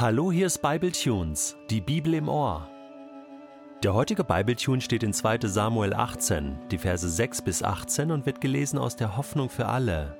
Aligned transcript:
Hallo, 0.00 0.30
hier 0.30 0.46
ist 0.46 0.62
Bible 0.62 0.92
Tunes, 0.92 1.56
die 1.70 1.80
Bibel 1.80 2.14
im 2.14 2.28
Ohr. 2.28 2.68
Der 3.82 3.94
heutige 3.94 4.22
Bibletune 4.22 4.80
steht 4.80 5.02
in 5.02 5.12
2. 5.12 5.40
Samuel 5.48 5.92
18, 5.92 6.56
die 6.70 6.78
Verse 6.78 7.10
6 7.10 7.42
bis 7.42 7.64
18 7.64 8.12
und 8.12 8.24
wird 8.24 8.40
gelesen 8.40 8.78
aus 8.78 8.94
der 8.94 9.16
Hoffnung 9.16 9.50
für 9.50 9.66
alle. 9.66 10.16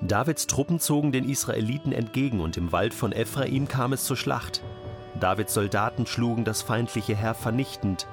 Davids 0.00 0.46
Truppen 0.46 0.80
zogen 0.80 1.12
den 1.12 1.28
Israeliten 1.28 1.92
entgegen 1.92 2.40
und 2.40 2.56
im 2.56 2.72
Wald 2.72 2.94
von 2.94 3.12
Ephraim 3.12 3.68
kam 3.68 3.92
es 3.92 4.04
zur 4.04 4.16
Schlacht. 4.16 4.62
Davids 5.20 5.52
Soldaten 5.52 6.06
schlugen 6.06 6.44
das 6.44 6.62
feindliche 6.62 7.14
Heer 7.14 7.34
vernichtend. 7.34 8.06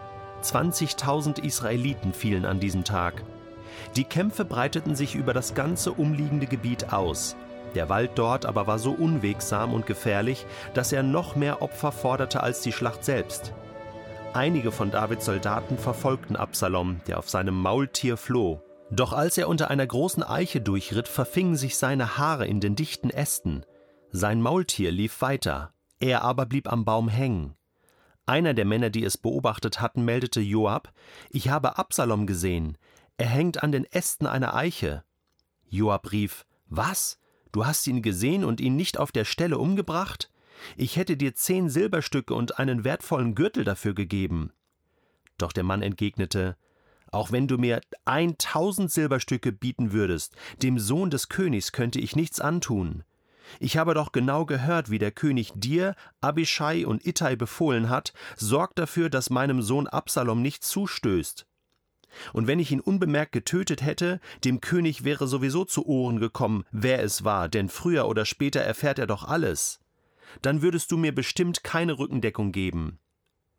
20.000 0.43 1.41
Israeliten 1.41 2.11
fielen 2.11 2.43
an 2.43 2.59
diesem 2.59 2.83
Tag. 2.83 3.23
Die 3.95 4.03
Kämpfe 4.03 4.43
breiteten 4.43 4.95
sich 4.95 5.15
über 5.15 5.33
das 5.33 5.55
ganze 5.55 5.93
umliegende 5.93 6.45
Gebiet 6.45 6.91
aus. 6.91 7.37
Der 7.75 7.89
Wald 7.89 8.11
dort 8.15 8.45
aber 8.45 8.67
war 8.67 8.79
so 8.79 8.91
unwegsam 8.91 9.73
und 9.73 9.85
gefährlich, 9.85 10.45
dass 10.73 10.91
er 10.91 11.03
noch 11.03 11.35
mehr 11.35 11.61
Opfer 11.61 11.91
forderte 11.91 12.43
als 12.43 12.61
die 12.61 12.71
Schlacht 12.71 13.03
selbst. 13.05 13.53
Einige 14.33 14.71
von 14.71 14.91
Davids 14.91 15.25
Soldaten 15.25 15.77
verfolgten 15.77 16.35
Absalom, 16.35 17.01
der 17.07 17.19
auf 17.19 17.29
seinem 17.29 17.55
Maultier 17.55 18.17
floh. 18.17 18.61
Doch 18.89 19.13
als 19.13 19.37
er 19.37 19.47
unter 19.47 19.69
einer 19.69 19.87
großen 19.87 20.23
Eiche 20.23 20.61
durchritt, 20.61 21.07
verfingen 21.07 21.55
sich 21.55 21.77
seine 21.77 22.17
Haare 22.17 22.45
in 22.45 22.59
den 22.59 22.75
dichten 22.75 23.09
Ästen. 23.09 23.65
Sein 24.11 24.41
Maultier 24.41 24.91
lief 24.91 25.21
weiter, 25.21 25.73
er 25.99 26.23
aber 26.23 26.45
blieb 26.45 26.69
am 26.71 26.83
Baum 26.83 27.07
hängen. 27.07 27.55
Einer 28.25 28.53
der 28.53 28.65
Männer, 28.65 28.89
die 28.89 29.03
es 29.03 29.17
beobachtet 29.17 29.81
hatten, 29.81 30.03
meldete 30.03 30.41
Joab: 30.41 30.91
Ich 31.29 31.49
habe 31.49 31.77
Absalom 31.77 32.27
gesehen. 32.27 32.77
Er 33.17 33.27
hängt 33.27 33.63
an 33.63 33.71
den 33.71 33.85
Ästen 33.85 34.27
einer 34.27 34.53
Eiche. 34.55 35.03
Joab 35.67 36.11
rief: 36.11 36.45
Was? 36.67 37.19
Du 37.51 37.65
hast 37.65 37.85
ihn 37.87 38.01
gesehen 38.01 38.43
und 38.43 38.61
ihn 38.61 38.75
nicht 38.75 38.97
auf 38.97 39.11
der 39.11 39.25
Stelle 39.25 39.57
umgebracht? 39.57 40.31
Ich 40.77 40.95
hätte 40.95 41.17
dir 41.17 41.35
zehn 41.35 41.69
Silberstücke 41.69 42.33
und 42.33 42.59
einen 42.59 42.83
wertvollen 42.83 43.35
Gürtel 43.35 43.63
dafür 43.63 43.93
gegeben. 43.93 44.51
Doch 45.37 45.51
der 45.51 45.63
Mann 45.63 45.81
entgegnete, 45.81 46.55
auch 47.11 47.31
wenn 47.31 47.47
du 47.47 47.57
mir 47.57 47.81
eintausend 48.05 48.91
Silberstücke 48.91 49.51
bieten 49.51 49.91
würdest, 49.91 50.35
dem 50.61 50.79
Sohn 50.79 51.09
des 51.09 51.27
Königs 51.29 51.71
könnte 51.71 51.99
ich 51.99 52.15
nichts 52.15 52.39
antun. 52.39 53.03
Ich 53.59 53.75
habe 53.75 53.93
doch 53.93 54.13
genau 54.13 54.45
gehört, 54.45 54.89
wie 54.89 54.99
der 54.99 55.11
König 55.11 55.51
dir, 55.55 55.95
Abishai 56.21 56.85
und 56.85 57.05
Ittai 57.05 57.35
befohlen 57.35 57.89
hat, 57.89 58.13
sorg 58.37 58.75
dafür, 58.75 59.09
dass 59.09 59.29
meinem 59.29 59.61
Sohn 59.61 59.87
Absalom 59.87 60.41
nicht 60.41 60.63
zustößt. 60.63 61.45
Und 62.33 62.47
wenn 62.47 62.59
ich 62.59 62.71
ihn 62.71 62.79
unbemerkt 62.79 63.31
getötet 63.31 63.81
hätte, 63.81 64.19
dem 64.43 64.61
König 64.61 65.03
wäre 65.03 65.27
sowieso 65.27 65.65
zu 65.65 65.85
Ohren 65.85 66.19
gekommen, 66.19 66.63
wer 66.71 67.03
es 67.03 67.23
war, 67.23 67.49
denn 67.49 67.69
früher 67.69 68.07
oder 68.07 68.25
später 68.25 68.61
erfährt 68.61 68.99
er 68.99 69.07
doch 69.07 69.23
alles. 69.23 69.79
Dann 70.41 70.61
würdest 70.61 70.91
du 70.91 70.97
mir 70.97 71.13
bestimmt 71.13 71.63
keine 71.63 71.99
Rückendeckung 71.99 72.51
geben. 72.51 72.99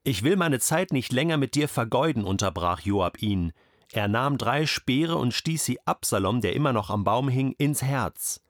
Ich 0.04 0.24
will 0.24 0.36
meine 0.36 0.58
Zeit 0.58 0.92
nicht 0.92 1.12
länger 1.12 1.36
mit 1.36 1.54
dir 1.54 1.68
vergeuden, 1.68 2.24
unterbrach 2.24 2.80
Joab 2.80 3.22
ihn. 3.22 3.52
Er 3.92 4.08
nahm 4.08 4.38
drei 4.38 4.66
Speere 4.66 5.16
und 5.16 5.32
stieß 5.32 5.64
sie 5.64 5.78
Absalom, 5.86 6.40
der 6.40 6.54
immer 6.54 6.72
noch 6.72 6.90
am 6.90 7.04
Baum 7.04 7.28
hing, 7.28 7.54
ins 7.58 7.82
Herz. 7.82 8.42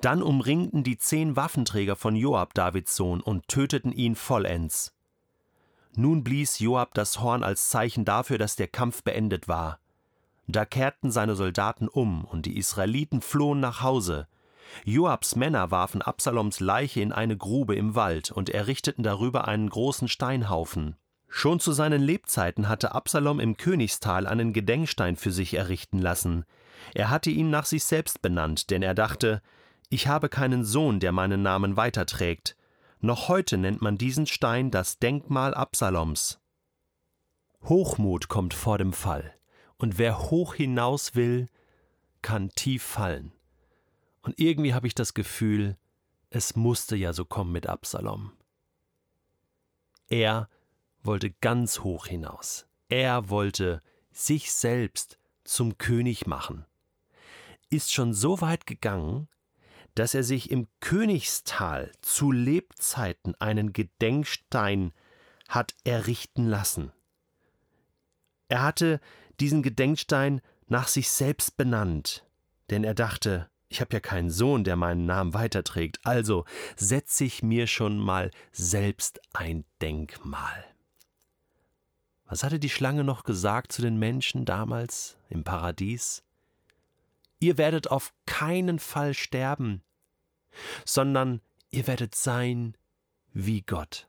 Dann 0.00 0.22
umringten 0.22 0.84
die 0.84 0.96
zehn 0.96 1.36
Waffenträger 1.36 1.96
von 1.96 2.16
Joab, 2.16 2.54
Davids 2.54 2.96
Sohn, 2.96 3.20
und 3.20 3.48
töteten 3.48 3.92
ihn 3.92 4.14
vollends. 4.14 4.95
Nun 5.98 6.22
blies 6.22 6.58
Joab 6.58 6.92
das 6.92 7.20
Horn 7.20 7.42
als 7.42 7.70
Zeichen 7.70 8.04
dafür, 8.04 8.36
dass 8.36 8.54
der 8.54 8.68
Kampf 8.68 9.02
beendet 9.02 9.48
war. 9.48 9.80
Da 10.46 10.66
kehrten 10.66 11.10
seine 11.10 11.34
Soldaten 11.34 11.88
um, 11.88 12.24
und 12.26 12.44
die 12.44 12.58
Israeliten 12.58 13.22
flohen 13.22 13.60
nach 13.60 13.80
Hause. 13.82 14.28
Joabs 14.84 15.36
Männer 15.36 15.70
warfen 15.70 16.02
Absaloms 16.02 16.60
Leiche 16.60 17.00
in 17.00 17.12
eine 17.12 17.36
Grube 17.36 17.74
im 17.74 17.94
Wald 17.94 18.30
und 18.30 18.50
errichteten 18.50 19.02
darüber 19.02 19.48
einen 19.48 19.70
großen 19.70 20.08
Steinhaufen. 20.08 20.96
Schon 21.28 21.60
zu 21.60 21.72
seinen 21.72 22.02
Lebzeiten 22.02 22.68
hatte 22.68 22.94
Absalom 22.94 23.40
im 23.40 23.56
Königstal 23.56 24.26
einen 24.26 24.52
Gedenkstein 24.52 25.16
für 25.16 25.32
sich 25.32 25.54
errichten 25.54 25.98
lassen. 25.98 26.44
Er 26.94 27.08
hatte 27.08 27.30
ihn 27.30 27.48
nach 27.48 27.64
sich 27.64 27.84
selbst 27.84 28.20
benannt, 28.20 28.70
denn 28.70 28.82
er 28.82 28.94
dachte, 28.94 29.40
ich 29.88 30.08
habe 30.08 30.28
keinen 30.28 30.64
Sohn, 30.64 31.00
der 31.00 31.12
meinen 31.12 31.42
Namen 31.42 31.76
weiterträgt. 31.76 32.54
Noch 33.06 33.28
heute 33.28 33.56
nennt 33.56 33.82
man 33.82 33.98
diesen 33.98 34.26
Stein 34.26 34.72
das 34.72 34.98
Denkmal 34.98 35.54
Absaloms. 35.54 36.40
Hochmut 37.62 38.26
kommt 38.26 38.52
vor 38.52 38.78
dem 38.78 38.92
Fall, 38.92 39.32
und 39.76 39.98
wer 39.98 40.18
hoch 40.18 40.54
hinaus 40.54 41.14
will, 41.14 41.46
kann 42.20 42.50
tief 42.50 42.82
fallen. 42.82 43.30
Und 44.22 44.40
irgendwie 44.40 44.74
habe 44.74 44.88
ich 44.88 44.94
das 44.96 45.14
Gefühl, 45.14 45.76
es 46.30 46.56
musste 46.56 46.96
ja 46.96 47.12
so 47.12 47.24
kommen 47.24 47.52
mit 47.52 47.68
Absalom. 47.68 48.32
Er 50.08 50.48
wollte 51.04 51.30
ganz 51.30 51.84
hoch 51.84 52.08
hinaus. 52.08 52.66
Er 52.88 53.28
wollte 53.28 53.82
sich 54.10 54.52
selbst 54.52 55.20
zum 55.44 55.78
König 55.78 56.26
machen. 56.26 56.66
Ist 57.70 57.94
schon 57.94 58.12
so 58.12 58.40
weit 58.40 58.66
gegangen, 58.66 59.28
dass 59.96 60.14
er 60.14 60.22
sich 60.22 60.50
im 60.50 60.68
Königstal 60.80 61.90
zu 62.02 62.30
Lebzeiten 62.30 63.34
einen 63.40 63.72
Gedenkstein 63.72 64.92
hat 65.48 65.74
errichten 65.84 66.46
lassen. 66.46 66.92
Er 68.48 68.62
hatte 68.62 69.00
diesen 69.40 69.62
Gedenkstein 69.62 70.40
nach 70.68 70.86
sich 70.86 71.10
selbst 71.10 71.56
benannt, 71.56 72.24
denn 72.70 72.84
er 72.84 72.94
dachte, 72.94 73.50
ich 73.68 73.80
habe 73.80 73.94
ja 73.94 74.00
keinen 74.00 74.30
Sohn, 74.30 74.64
der 74.64 74.76
meinen 74.76 75.06
Namen 75.06 75.34
weiterträgt, 75.34 75.98
also 76.04 76.44
setze 76.76 77.24
ich 77.24 77.42
mir 77.42 77.66
schon 77.66 77.98
mal 77.98 78.30
selbst 78.52 79.20
ein 79.32 79.64
Denkmal. 79.80 80.64
Was 82.26 82.42
hatte 82.42 82.58
die 82.58 82.70
Schlange 82.70 83.02
noch 83.02 83.24
gesagt 83.24 83.72
zu 83.72 83.82
den 83.82 83.98
Menschen 83.98 84.44
damals 84.44 85.16
im 85.28 85.42
Paradies? 85.42 86.22
Ihr 87.38 87.56
werdet 87.56 87.90
auf 87.90 88.12
keinen 88.26 88.78
Fall 88.78 89.14
sterben, 89.14 89.82
sondern 90.84 91.40
ihr 91.70 91.86
werdet 91.86 92.14
sein 92.14 92.76
wie 93.32 93.62
Gott. 93.62 94.08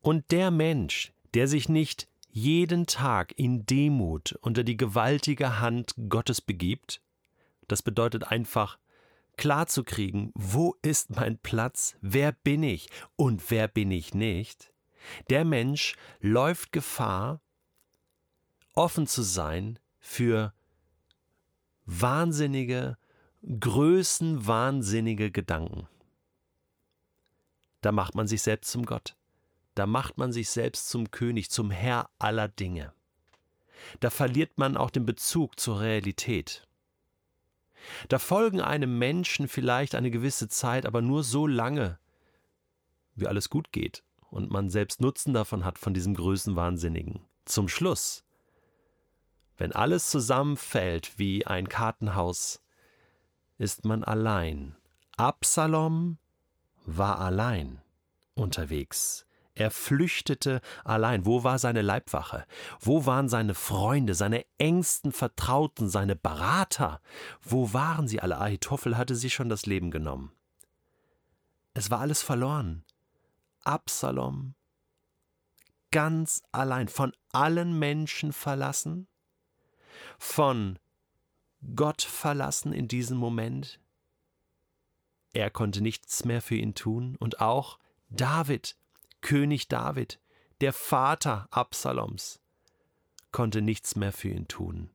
Und 0.00 0.30
der 0.30 0.50
Mensch, 0.50 1.12
der 1.34 1.48
sich 1.48 1.68
nicht 1.68 2.08
jeden 2.28 2.86
Tag 2.86 3.32
in 3.36 3.66
Demut 3.66 4.38
unter 4.40 4.64
die 4.64 4.76
gewaltige 4.76 5.58
Hand 5.60 5.94
Gottes 6.08 6.40
begibt, 6.40 7.00
das 7.68 7.82
bedeutet 7.82 8.24
einfach 8.24 8.78
klarzukriegen, 9.36 10.32
wo 10.34 10.76
ist 10.82 11.10
mein 11.10 11.38
Platz, 11.38 11.96
wer 12.00 12.32
bin 12.32 12.62
ich 12.62 12.88
und 13.16 13.50
wer 13.50 13.68
bin 13.68 13.90
ich 13.90 14.14
nicht, 14.14 14.72
der 15.30 15.44
Mensch 15.44 15.96
läuft 16.20 16.72
Gefahr, 16.72 17.40
offen 18.74 19.06
zu 19.06 19.22
sein 19.22 19.78
für 19.98 20.52
wahnsinnige, 21.86 22.98
größenwahnsinnige 23.42 25.30
Gedanken. 25.30 25.88
Da 27.80 27.92
macht 27.92 28.14
man 28.14 28.26
sich 28.26 28.42
selbst 28.42 28.70
zum 28.70 28.84
Gott. 28.84 29.16
Da 29.74 29.86
macht 29.86 30.18
man 30.18 30.32
sich 30.32 30.50
selbst 30.50 30.88
zum 30.88 31.10
König, 31.10 31.50
zum 31.50 31.70
Herr 31.70 32.10
aller 32.18 32.48
Dinge. 32.48 32.92
Da 34.00 34.10
verliert 34.10 34.58
man 34.58 34.76
auch 34.76 34.90
den 34.90 35.06
Bezug 35.06 35.58
zur 35.58 35.80
Realität. 35.80 36.66
Da 38.08 38.18
folgen 38.18 38.60
einem 38.60 38.98
Menschen 38.98 39.48
vielleicht 39.48 39.94
eine 39.94 40.10
gewisse 40.10 40.48
Zeit, 40.48 40.84
aber 40.84 41.00
nur 41.00 41.24
so 41.24 41.46
lange, 41.46 41.98
wie 43.14 43.26
alles 43.26 43.48
gut 43.48 43.72
geht 43.72 44.04
und 44.30 44.50
man 44.50 44.68
selbst 44.68 45.00
Nutzen 45.00 45.32
davon 45.32 45.64
hat 45.64 45.78
von 45.78 45.94
diesem 45.94 46.14
Größenwahnsinnigen. 46.14 47.20
Zum 47.46 47.68
Schluss, 47.68 48.22
wenn 49.56 49.72
alles 49.72 50.10
zusammenfällt 50.10 51.18
wie 51.18 51.46
ein 51.46 51.68
Kartenhaus, 51.68 52.62
ist 53.60 53.84
man 53.84 54.02
allein. 54.02 54.74
Absalom 55.18 56.16
war 56.86 57.20
allein 57.20 57.82
unterwegs. 58.34 59.26
Er 59.54 59.70
flüchtete 59.70 60.62
allein. 60.82 61.26
Wo 61.26 61.44
war 61.44 61.58
seine 61.58 61.82
Leibwache? 61.82 62.46
Wo 62.80 63.04
waren 63.04 63.28
seine 63.28 63.54
Freunde, 63.54 64.14
seine 64.14 64.46
engsten 64.56 65.12
Vertrauten, 65.12 65.90
seine 65.90 66.16
Berater? 66.16 67.02
Wo 67.42 67.74
waren 67.74 68.08
sie 68.08 68.22
alle? 68.22 68.38
Ahitophel 68.38 68.96
hatte 68.96 69.14
sich 69.14 69.34
schon 69.34 69.50
das 69.50 69.66
Leben 69.66 69.90
genommen. 69.90 70.32
Es 71.74 71.90
war 71.90 72.00
alles 72.00 72.22
verloren. 72.22 72.84
Absalom 73.62 74.54
ganz 75.90 76.42
allein, 76.52 76.88
von 76.88 77.12
allen 77.32 77.78
Menschen 77.78 78.32
verlassen, 78.32 79.06
von 80.18 80.78
Gott 81.76 82.02
verlassen 82.02 82.72
in 82.72 82.88
diesem 82.88 83.16
Moment. 83.18 83.80
Er 85.32 85.50
konnte 85.50 85.80
nichts 85.80 86.24
mehr 86.24 86.42
für 86.42 86.56
ihn 86.56 86.74
tun 86.74 87.16
und 87.16 87.40
auch 87.40 87.78
David, 88.08 88.76
König 89.20 89.68
David, 89.68 90.18
der 90.60 90.72
Vater 90.72 91.46
Absaloms, 91.50 92.40
konnte 93.32 93.62
nichts 93.62 93.94
mehr 93.96 94.12
für 94.12 94.28
ihn 94.28 94.48
tun. 94.48 94.90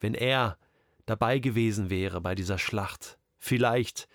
Wenn 0.00 0.14
er 0.14 0.58
dabei 1.06 1.38
gewesen 1.38 1.90
wäre 1.90 2.20
bei 2.20 2.34
dieser 2.34 2.58
Schlacht, 2.58 3.18
vielleicht 3.38 4.08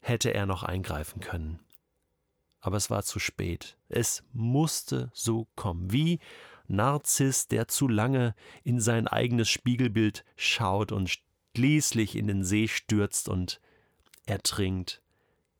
hätte 0.00 0.32
er 0.32 0.46
noch 0.46 0.62
eingreifen 0.62 1.20
können. 1.20 1.60
aber 2.60 2.76
es 2.76 2.90
war 2.90 3.02
zu 3.02 3.18
spät. 3.18 3.76
Es 3.88 4.24
musste 4.32 5.10
so 5.14 5.46
kommen. 5.54 5.92
Wie 5.92 6.18
Narziss, 6.68 7.48
der 7.48 7.68
zu 7.68 7.88
lange 7.88 8.34
in 8.62 8.80
sein 8.80 9.08
eigenes 9.08 9.48
Spiegelbild 9.48 10.24
schaut 10.36 10.92
und 10.92 11.20
schließlich 11.56 12.16
in 12.16 12.26
den 12.26 12.44
See 12.44 12.68
stürzt 12.68 13.28
und 13.28 13.60
ertrinkt. 14.26 15.02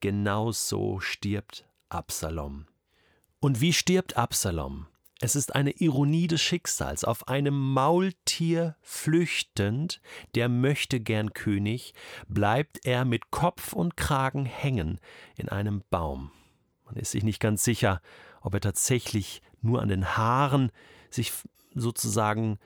Genau 0.00 0.52
so 0.52 1.00
stirbt 1.00 1.66
Absalom. 1.88 2.66
Und 3.40 3.60
wie 3.60 3.72
stirbt 3.72 4.16
Absalom? 4.16 4.86
Es 5.20 5.34
ist 5.34 5.56
eine 5.56 5.72
Ironie 5.72 6.28
des 6.28 6.40
Schicksals. 6.40 7.02
Auf 7.02 7.26
einem 7.26 7.72
Maultier 7.72 8.76
flüchtend, 8.80 10.00
der 10.36 10.48
möchte 10.48 11.00
gern 11.00 11.32
König, 11.32 11.92
bleibt 12.28 12.84
er 12.84 13.04
mit 13.04 13.32
Kopf 13.32 13.72
und 13.72 13.96
Kragen 13.96 14.44
hängen 14.44 15.00
in 15.36 15.48
einem 15.48 15.82
Baum. 15.90 16.30
Man 16.84 16.94
ist 16.94 17.10
sich 17.10 17.24
nicht 17.24 17.40
ganz 17.40 17.64
sicher, 17.64 18.00
ob 18.40 18.54
er 18.54 18.60
tatsächlich 18.60 19.42
nur 19.60 19.82
an 19.82 19.88
den 19.88 20.16
Haaren 20.16 20.70
sich 21.10 21.32
sozusagen 21.74 22.58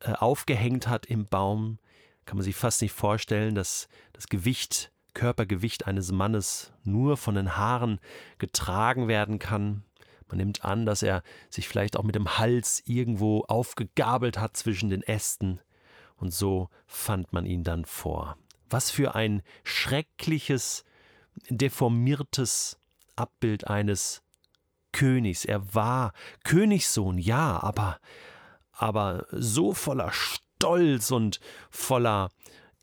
äh, 0.00 0.12
aufgehängt 0.12 0.88
hat 0.88 1.06
im 1.06 1.26
Baum. 1.26 1.78
Kann 2.24 2.36
man 2.36 2.44
sich 2.44 2.56
fast 2.56 2.82
nicht 2.82 2.92
vorstellen, 2.92 3.54
dass 3.54 3.88
das 4.12 4.28
Gewicht, 4.28 4.92
Körpergewicht 5.14 5.86
eines 5.86 6.12
Mannes 6.12 6.72
nur 6.84 7.16
von 7.16 7.34
den 7.34 7.56
Haaren 7.56 7.98
getragen 8.38 9.08
werden 9.08 9.38
kann. 9.38 9.82
Man 10.28 10.36
nimmt 10.36 10.64
an, 10.64 10.84
dass 10.84 11.02
er 11.02 11.22
sich 11.48 11.68
vielleicht 11.68 11.96
auch 11.96 12.02
mit 12.02 12.14
dem 12.14 12.38
Hals 12.38 12.82
irgendwo 12.84 13.44
aufgegabelt 13.44 14.38
hat 14.38 14.56
zwischen 14.56 14.90
den 14.90 15.02
Ästen. 15.02 15.60
Und 16.16 16.34
so 16.34 16.68
fand 16.86 17.32
man 17.32 17.46
ihn 17.46 17.64
dann 17.64 17.84
vor. 17.84 18.36
Was 18.68 18.90
für 18.90 19.14
ein 19.14 19.42
schreckliches, 19.64 20.84
deformiertes 21.48 22.78
Abbild 23.16 23.66
eines 23.66 24.22
Königs. 24.92 25.44
Er 25.44 25.74
war 25.74 26.12
Königssohn, 26.44 27.18
ja, 27.18 27.62
aber, 27.62 27.98
aber 28.72 29.26
so 29.30 29.74
voller 29.74 30.12
Stolz 30.12 31.10
und 31.10 31.40
voller 31.70 32.30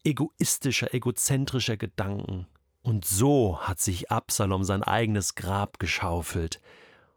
egoistischer, 0.04 0.94
egozentrischer 0.94 1.78
Gedanken. 1.78 2.48
Und 2.82 3.04
so 3.04 3.60
hat 3.60 3.80
sich 3.80 4.12
Absalom 4.12 4.64
sein 4.64 4.84
eigenes 4.84 5.36
Grab 5.36 5.80
geschaufelt 5.80 6.62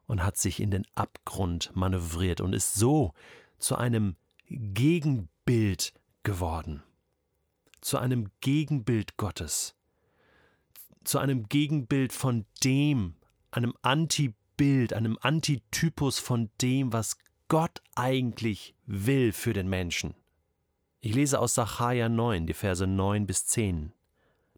und 0.07 0.25
hat 0.25 0.39
sich 0.39 0.61
in 0.61 0.71
den 0.71 0.87
Abgrund 0.95 1.71
manövriert 1.75 2.41
und 2.41 2.55
ist 2.55 2.75
so 2.75 3.13
zu 3.59 3.77
einem 3.77 4.17
Gegenbild 4.49 5.93
geworden, 6.23 6.83
zu 7.83 7.99
einem 7.99 8.31
Gegenbild 8.41 9.19
Gottes, 9.19 9.75
zu 11.05 11.19
einem 11.19 11.49
Gegenbild 11.49 12.15
von 12.15 12.47
dem, 12.65 13.17
einem 13.51 13.75
Antibild, 13.83 14.38
einem 14.61 15.19
Antitypus 15.21 16.19
von 16.19 16.51
dem, 16.61 16.93
was 16.93 17.17
Gott 17.47 17.81
eigentlich 17.95 18.75
will 18.87 19.33
für 19.33 19.53
den 19.53 19.69
Menschen. 19.69 20.15
Ich 21.01 21.15
lese 21.15 21.39
aus 21.39 21.55
Sacharja 21.55 22.09
9, 22.09 22.47
die 22.47 22.55
Verse 22.55 22.85
9 22.85 23.27
bis 23.27 23.47
10. 23.47 23.93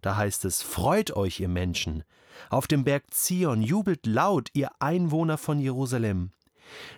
Da 0.00 0.16
heißt 0.16 0.46
es: 0.46 0.62
Freut 0.62 1.14
euch, 1.14 1.40
ihr 1.40 1.48
Menschen, 1.48 2.04
auf 2.48 2.66
dem 2.66 2.84
Berg 2.84 3.12
Zion, 3.12 3.60
jubelt 3.60 4.06
laut, 4.06 4.48
ihr 4.54 4.70
Einwohner 4.78 5.36
von 5.36 5.60
Jerusalem. 5.60 6.32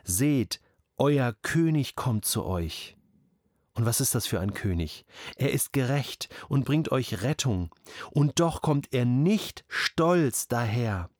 Seht, 0.04 0.60
euer 0.96 1.34
König 1.42 1.96
kommt 1.96 2.24
zu 2.24 2.44
euch. 2.44 2.96
Und 3.74 3.84
was 3.84 4.00
ist 4.00 4.14
das 4.14 4.26
für 4.26 4.38
ein 4.38 4.54
König? 4.54 5.04
Er 5.34 5.50
ist 5.50 5.72
gerecht 5.72 6.28
und 6.48 6.64
bringt 6.64 6.92
euch 6.92 7.22
Rettung. 7.22 7.74
Und 8.12 8.38
doch 8.38 8.62
kommt 8.62 8.92
er 8.92 9.06
nicht 9.06 9.64
stolz 9.66 10.46
daher, 10.46 11.10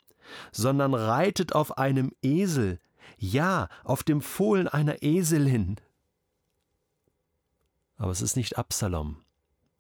sondern 0.50 0.94
reitet 0.94 1.55
auf 1.55 1.79
einem 1.79 2.12
Esel, 2.23 2.79
ja, 3.19 3.69
auf 3.84 4.02
dem 4.02 4.20
Fohlen 4.20 4.69
einer 4.69 5.02
Eselin. 5.02 5.76
Aber 7.96 8.11
es 8.11 8.23
ist 8.23 8.37
nicht 8.37 8.58
Absalom, 8.58 9.23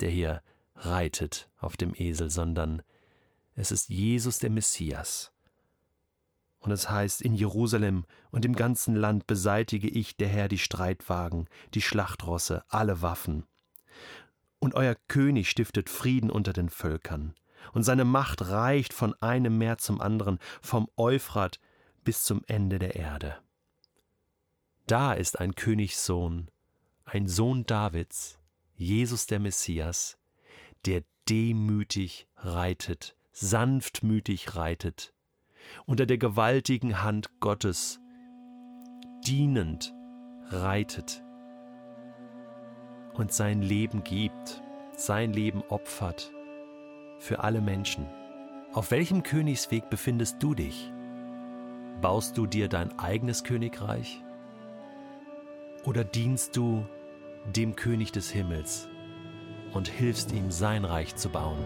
der 0.00 0.10
hier 0.10 0.42
reitet 0.76 1.48
auf 1.58 1.76
dem 1.76 1.94
Esel, 1.94 2.30
sondern 2.30 2.82
es 3.54 3.72
ist 3.72 3.88
Jesus 3.88 4.38
der 4.38 4.50
Messias. 4.50 5.32
Und 6.60 6.70
es 6.70 6.88
heißt, 6.88 7.22
in 7.22 7.34
Jerusalem 7.34 8.04
und 8.30 8.44
im 8.44 8.54
ganzen 8.54 8.94
Land 8.94 9.26
beseitige 9.26 9.88
ich, 9.88 10.16
der 10.16 10.28
Herr, 10.28 10.48
die 10.48 10.58
Streitwagen, 10.58 11.48
die 11.74 11.82
Schlachtrosse, 11.82 12.64
alle 12.68 13.02
Waffen. 13.02 13.44
Und 14.60 14.74
euer 14.74 14.94
König 15.08 15.50
stiftet 15.50 15.90
Frieden 15.90 16.30
unter 16.30 16.52
den 16.52 16.68
Völkern, 16.68 17.34
und 17.72 17.82
seine 17.82 18.04
Macht 18.04 18.48
reicht 18.48 18.92
von 18.92 19.14
einem 19.20 19.58
Meer 19.58 19.78
zum 19.78 20.00
anderen, 20.00 20.38
vom 20.60 20.88
Euphrat 20.96 21.60
bis 22.04 22.24
zum 22.24 22.42
Ende 22.46 22.78
der 22.78 22.96
Erde. 22.96 23.38
Da 24.86 25.12
ist 25.12 25.40
ein 25.40 25.54
Königssohn, 25.54 26.50
ein 27.04 27.28
Sohn 27.28 27.64
Davids, 27.64 28.38
Jesus 28.74 29.26
der 29.26 29.38
Messias, 29.38 30.18
der 30.86 31.04
demütig 31.28 32.26
reitet, 32.36 33.16
sanftmütig 33.30 34.56
reitet, 34.56 35.14
unter 35.86 36.06
der 36.06 36.18
gewaltigen 36.18 37.02
Hand 37.02 37.30
Gottes 37.40 38.00
dienend 39.24 39.94
reitet 40.48 41.22
und 43.14 43.32
sein 43.32 43.62
Leben 43.62 44.02
gibt, 44.02 44.62
sein 44.96 45.32
Leben 45.32 45.62
opfert 45.62 46.32
für 47.22 47.42
alle 47.44 47.60
Menschen. 47.60 48.06
Auf 48.72 48.90
welchem 48.90 49.22
Königsweg 49.22 49.88
befindest 49.90 50.42
du 50.42 50.54
dich? 50.54 50.92
Baust 52.00 52.36
du 52.36 52.46
dir 52.46 52.68
dein 52.68 52.98
eigenes 52.98 53.44
Königreich? 53.44 54.22
Oder 55.84 56.04
dienst 56.04 56.56
du 56.56 56.86
dem 57.54 57.76
König 57.76 58.12
des 58.12 58.30
Himmels? 58.30 58.88
und 59.72 59.88
hilfst 59.88 60.32
ihm 60.32 60.50
sein 60.50 60.84
Reich 60.84 61.16
zu 61.16 61.28
bauen. 61.28 61.64